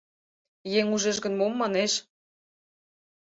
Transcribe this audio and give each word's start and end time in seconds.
Еҥ 0.79 0.85
ужеш 0.95 1.17
гын, 1.23 1.33
мом 1.39 1.53
манеш? 1.61 1.93